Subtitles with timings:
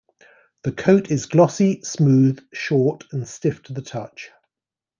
[0.63, 4.31] The coat is glossy, smooth, short, and stiff to the touch.